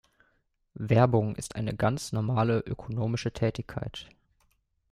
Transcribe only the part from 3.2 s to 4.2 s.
Tätigkeit.